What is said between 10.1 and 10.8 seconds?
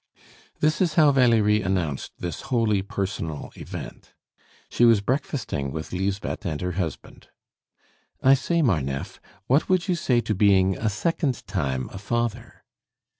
to being